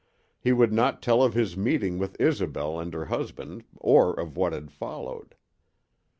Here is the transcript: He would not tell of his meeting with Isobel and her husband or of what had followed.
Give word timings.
He 0.39 0.51
would 0.51 0.73
not 0.73 1.03
tell 1.03 1.21
of 1.21 1.35
his 1.35 1.55
meeting 1.55 1.99
with 1.99 2.19
Isobel 2.19 2.79
and 2.79 2.91
her 2.95 3.05
husband 3.05 3.65
or 3.75 4.11
of 4.19 4.35
what 4.35 4.51
had 4.51 4.71
followed. 4.71 5.35